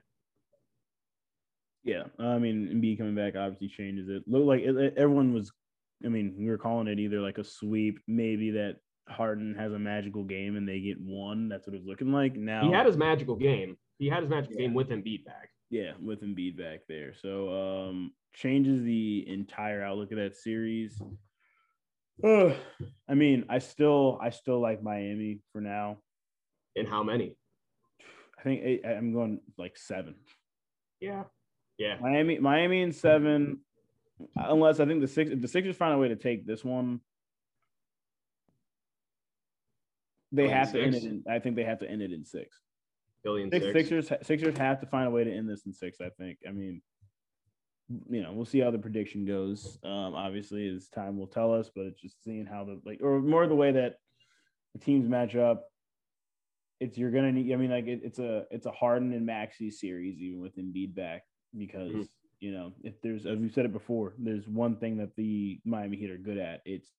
[1.84, 4.24] Yeah, I mean, Embiid coming back obviously changes it.
[4.28, 5.52] Look like it, it- everyone was.
[6.06, 8.78] I mean, we were calling it either like a sweep, maybe that
[9.10, 11.50] Harden has a magical game and they get one.
[11.50, 12.36] That's what it was looking like.
[12.36, 13.78] Now He had his magical game.
[14.00, 14.68] He had his magical Yeah.
[14.68, 15.50] game with Embiid back.
[15.70, 21.00] yeah, with Embiid back there, so um, changes the entire outlook of that series.
[22.24, 22.56] Ugh.
[23.08, 26.00] I mean, I still, I still like Miami for now.
[26.76, 27.36] And how many?
[28.38, 30.16] I think eight, I'm going like seven.
[31.02, 31.24] Yeah.
[31.78, 31.98] Yeah.
[32.02, 33.60] Miami, Miami and seven.
[34.36, 37.00] Unless I think the six, if the Sixers find a way to take this one,
[40.32, 41.04] they have to end it.
[41.04, 42.60] In, I think they have to end it in six.
[43.24, 43.74] Billion Six, six.
[43.90, 46.00] Sixers, Sixers have to find a way to end this in six.
[46.02, 46.40] I think.
[46.48, 46.82] I mean,
[48.10, 49.78] you know, we'll see how the prediction goes.
[49.84, 53.20] Um, obviously, as time will tell us, but it's just seeing how the like, or
[53.20, 53.96] more the way that
[54.74, 55.66] the teams match up.
[56.80, 57.52] It's you're gonna need.
[57.52, 60.96] I mean, like it, it's a it's a Harden and Maxey series, even with Embiid
[60.96, 61.24] back,
[61.58, 62.10] because Mhm.
[62.40, 65.98] you know if there's as we've said it before, there's one thing that the Miami
[65.98, 66.62] Heat are good at.
[66.66, 66.90] It's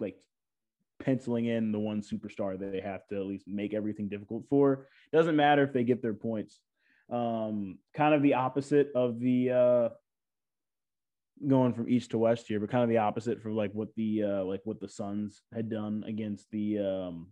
[0.00, 0.16] like
[1.06, 4.88] penciling in the one superstar that they have to at least make everything difficult for.
[5.12, 6.58] Doesn't matter if they get their points.
[7.10, 9.88] Um, kind of the opposite of the uh,
[11.46, 14.24] going from east to west here, but kind of the opposite from like what the
[14.24, 17.28] uh, like what the Suns had done against the um,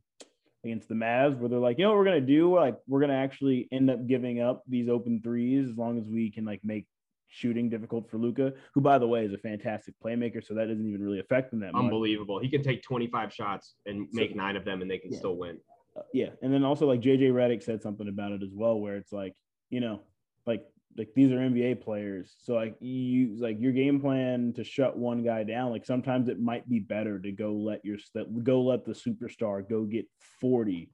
[0.64, 2.54] against the Mavs, where they're like, you know what we're gonna do?
[2.54, 6.30] Like we're gonna actually end up giving up these open threes as long as we
[6.30, 6.86] can like make
[7.28, 10.86] shooting difficult for Luka, who by the way is a fantastic playmaker, so that doesn't
[10.86, 11.82] even really affect them that much.
[11.82, 12.38] Unbelievable.
[12.38, 15.18] He can take 25 shots and So- make nine of them and they can Yeah.
[15.18, 15.58] still win.
[15.96, 18.96] Uh, yeah, and then also like JJ Redick said something about it as well, where
[18.96, 19.34] it's like
[19.70, 20.00] you know,
[20.46, 20.64] like
[20.96, 25.22] like these are NBA players, so like you like your game plan to shut one
[25.24, 25.70] guy down.
[25.72, 27.96] Like sometimes it might be better to go let your
[28.42, 30.06] go let the superstar go get
[30.40, 30.90] forty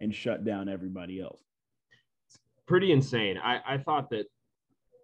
[0.00, 1.42] and shut down everybody else.
[2.26, 3.38] It's pretty insane.
[3.38, 4.26] I, I thought that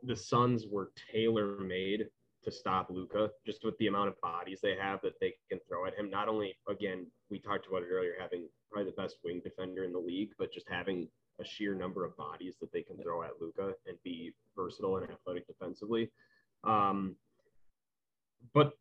[0.03, 2.07] the Suns were tailor made
[2.45, 5.87] to stop Luka, just with the amount of bodies they have that they can throw
[5.87, 6.09] at him.
[6.09, 9.93] Not only, again, we talked about it earlier, having probably the best wing defender in
[9.93, 11.09] the league, but just having
[11.41, 15.11] a sheer number of bodies that they can throw at Luka and be versatile and
[15.11, 16.11] athletic defensively.
[16.65, 17.17] Um,
[18.55, 18.73] but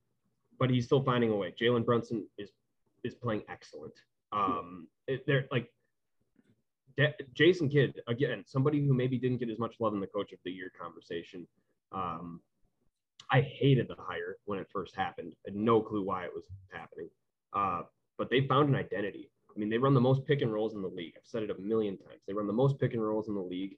[0.59, 1.53] but he's still finding a way.
[1.59, 2.49] Jalen Brunson is
[3.03, 3.93] is playing excellent.
[4.31, 5.71] Um, it, they're like
[6.97, 10.31] De- Jason Kidd again, somebody who maybe didn't get as much love in the coach
[10.33, 11.47] of the year conversation.
[11.91, 12.41] Um,
[13.31, 15.33] I hated the hire when it first happened.
[15.45, 17.09] I had no clue why it was happening.
[17.53, 17.81] Uh,
[18.17, 19.29] but they found an identity.
[19.55, 21.13] I mean, they run the most pick and rolls in the league.
[21.17, 22.21] I've said it a million times.
[22.27, 23.77] They run the most pick and rolls in the league,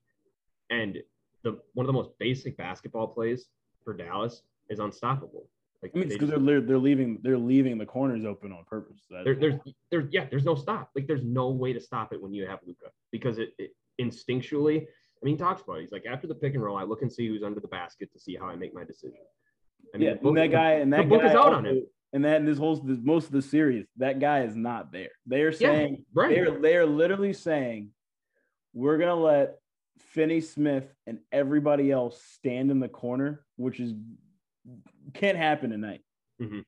[0.70, 0.98] and
[1.44, 3.48] the one of the most basic basketball plays
[3.84, 5.48] for Dallas is unstoppable.
[5.82, 9.00] Like I mean, because they are they're leaving they're leaving the corners open on purpose.
[9.10, 9.56] There, there's
[9.90, 10.90] there's yeah, there's no stop.
[10.94, 14.82] Like there's no way to stop it when you have Luka because it, it instinctually.
[14.82, 15.82] I mean, he talks about it.
[15.82, 18.12] He's like after the pick and roll, I look and see who's under the basket
[18.12, 19.20] to see how I make my decision.
[19.94, 21.86] I mean, yeah, book, and that guy and that book is out on him.
[22.12, 25.12] And that in this whole this, most of the series, that guy is not there.
[25.28, 26.36] They are saying yeah, right.
[26.36, 27.92] they're they're literally saying
[28.74, 29.60] we're gonna let
[30.00, 33.94] Finney Smith and everybody else stand in the corner, which is
[35.14, 36.02] can't happen tonight.
[36.42, 36.60] Mm-hmm.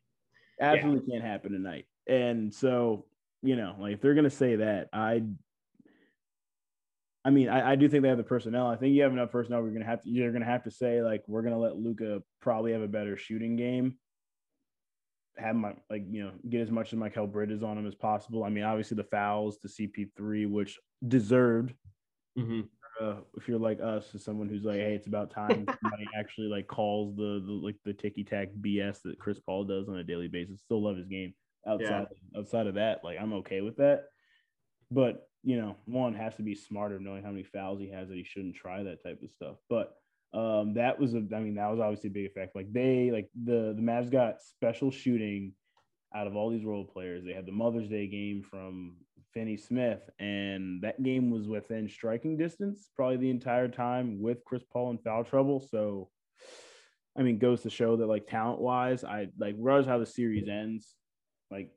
[0.60, 1.20] Absolutely yeah.
[1.20, 1.86] can't happen tonight.
[2.08, 3.06] And so,
[3.42, 5.24] you know, like if they're gonna say that, I
[7.24, 8.68] I mean, I, I do think they have the personnel.
[8.68, 9.62] I think you have enough personnel.
[9.62, 12.74] We're gonna have to you're gonna have to say like we're gonna let Luka probably
[12.74, 13.98] have a better shooting game.
[15.38, 18.44] Have my like you know get as much as Mikal Bridges on him as possible.
[18.44, 21.74] I mean, obviously the fouls to CP3, which deserved.
[22.38, 22.62] Mm-hmm
[23.02, 26.48] uh, if you're like us, as someone who's like, hey, it's about time somebody actually
[26.48, 30.04] like calls the, the like the ticky tack BS that Chris Paul does on a
[30.04, 30.62] daily basis.
[30.62, 31.34] Still love his game.
[31.68, 32.40] Outside yeah.
[32.40, 34.06] outside of that, like I'm okay with that.
[34.90, 38.18] But you know, one has to be smarter knowing how many fouls he has that
[38.18, 39.58] he shouldn't try that type of stuff.
[39.70, 39.94] But
[40.34, 42.56] um, that was a, I mean, that was obviously a big effect.
[42.56, 45.54] Like they, like the the Mavs got special shooting
[46.14, 47.24] out of all these role players.
[47.24, 48.96] They had the Mother's Day game from
[49.34, 54.64] Finney Smith, and that game was within striking distance probably the entire time with Chris
[54.72, 55.60] Paul in foul trouble.
[55.60, 56.10] So,
[57.18, 60.48] I mean, goes to show that like talent wise, I like regardless how the series
[60.48, 60.96] ends,
[61.50, 61.70] like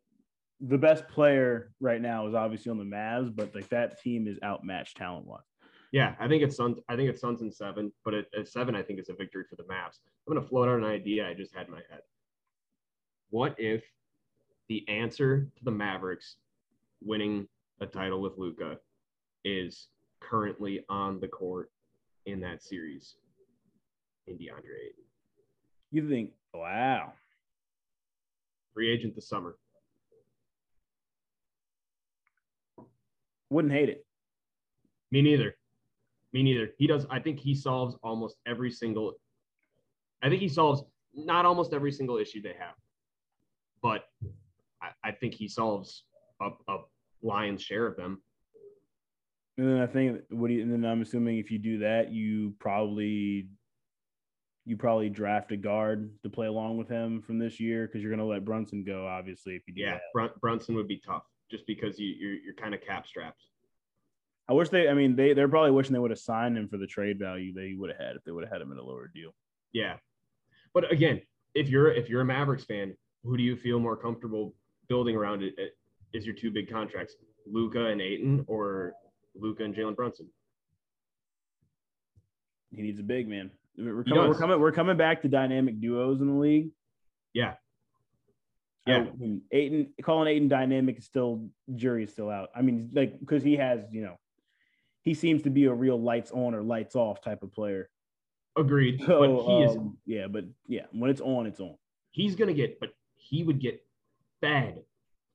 [0.60, 4.38] the best player right now is obviously on the Mavs, but like that team is
[4.42, 5.42] outmatched talent wise.
[5.92, 6.78] Yeah, I think it's Suns.
[6.88, 9.44] I think it's Suns in seven, but at, at seven, I think it's a victory
[9.48, 10.00] for the Mavs.
[10.26, 12.00] I'm gonna float out an idea I just had in my head.
[13.30, 13.84] What if
[14.68, 16.36] the answer to the Mavericks
[17.02, 17.46] winning
[17.80, 18.78] a title with Luka
[19.44, 19.88] is
[20.20, 21.70] currently on the court
[22.26, 23.16] in that series
[24.26, 25.04] in DeAndre Ayton.
[25.90, 27.12] You think, wow.
[28.72, 29.56] Free agent this summer.
[33.50, 34.04] Wouldn't hate it.
[35.12, 35.54] Me neither.
[36.32, 36.70] Me neither.
[36.78, 37.06] He does.
[37.10, 39.12] I think he solves almost every single.
[40.22, 40.82] I think he solves
[41.14, 42.74] not almost every single issue they have,
[43.80, 44.06] but
[44.82, 46.02] I, I think he solves
[46.44, 46.78] a, a
[47.22, 48.22] lion's share of them.
[49.56, 52.12] And then I think what do you, and then I'm assuming if you do that,
[52.12, 53.48] you probably
[54.66, 58.10] you probably draft a guard to play along with him from this year because you're
[58.10, 59.54] going to let Brunson go, obviously.
[59.54, 60.40] If you do yeah, that.
[60.40, 63.42] Brunson would be tough just because you you're, you're kind of cap strapped.
[64.48, 64.88] I wish they.
[64.88, 67.52] I mean, they they're probably wishing they would have signed him for the trade value
[67.54, 69.34] they would have had if they would have had him in a lower deal.
[69.72, 69.96] Yeah,
[70.72, 71.22] but again,
[71.54, 74.54] if you're if you're a Mavericks fan, who do you feel more comfortable
[74.88, 75.54] building around it
[76.14, 78.94] is your two big contracts, Luka and Ayton, or
[79.34, 80.28] Luka and Jalen Brunson?
[82.74, 83.50] He needs a big man.
[83.76, 86.70] We're coming, we're coming, we're coming back to dynamic duos in the league.
[87.32, 87.54] Yeah.
[88.86, 88.98] Yeah.
[88.98, 92.50] I mean, Ayton calling Ayton dynamic is still jury is still out.
[92.54, 94.18] I mean, like because he has, you know,
[95.02, 97.90] he seems to be a real lights on or lights off type of player.
[98.56, 99.02] Agreed.
[99.04, 101.76] So, but he is um, yeah, but yeah, when it's on, it's on.
[102.12, 103.84] He's gonna get, but he would get
[104.40, 104.84] fed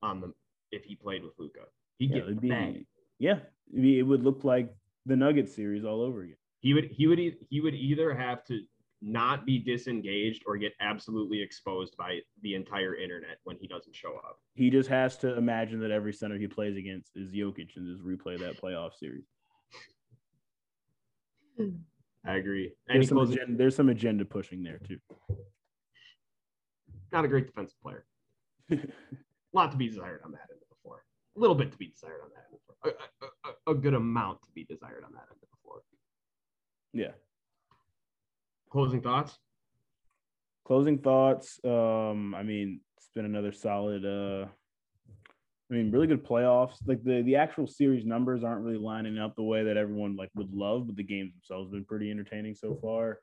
[0.02, 0.34] on them
[0.72, 1.60] if he played with Luka.
[1.98, 2.86] He'd yeah, get be,
[3.18, 3.38] Yeah,
[3.74, 4.74] it would look like
[5.06, 6.36] the Nuggets series all over again.
[6.60, 8.60] He would he would he would either have to
[9.02, 14.16] not be disengaged or get absolutely exposed by the entire internet when he doesn't show
[14.16, 14.38] up.
[14.54, 18.04] He just has to imagine that every center he plays against is Jokic and just
[18.04, 19.24] replay that playoff series.
[22.26, 22.72] I agree.
[22.86, 24.98] There's some, agenda, there's some agenda pushing there too.
[27.12, 28.04] Not a great defensive player.
[28.70, 28.76] a
[29.52, 31.04] lot to be desired on that end of the floor.
[31.29, 32.94] A little bit to be desired on that end of the floor.
[33.66, 35.82] A, a, a, good amount to be desired on that end of the floor.
[36.92, 37.12] Yeah.
[38.70, 39.38] Closing thoughts?
[40.66, 41.58] Closing thoughts.
[41.64, 44.46] Um, I mean, it's been another solid uh
[45.70, 46.76] I mean, really good playoffs.
[46.84, 50.30] Like the the actual series numbers aren't really lining up the way that everyone like
[50.34, 53.20] would love, but the games themselves have been pretty entertaining so far.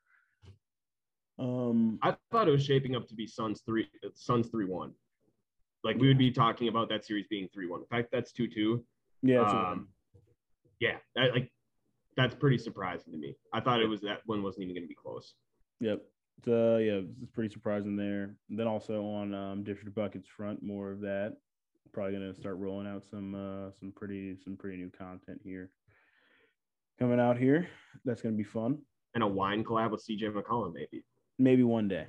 [1.39, 4.93] Um, I thought it was shaping up to be Suns three Suns three one.
[5.83, 7.81] Like we would be talking about that series being three one.
[7.81, 8.83] In fact, that's two two.
[9.21, 9.89] yeah, Um,
[10.79, 11.51] yeah, that, like
[12.15, 13.35] that's pretty surprising to me.
[13.53, 15.33] I thought it was that one wasn't even going to be close.
[15.79, 16.01] Yep.
[16.43, 18.35] So yeah, it's pretty surprising there.
[18.49, 19.65] And then also on um,
[19.95, 21.37] buckets front, more of that.
[21.93, 25.71] Probably gonna start rolling out some uh, some pretty some pretty new content here
[26.99, 27.67] coming out here.
[28.05, 28.79] That's gonna be fun.
[29.15, 31.03] And a wine collab with CJ McCollum, maybe.
[31.39, 32.07] Maybe one day.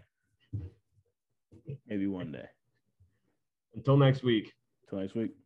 [1.87, 2.49] Maybe one day.
[3.79, 4.53] Until next week.
[4.83, 5.39] Until next week.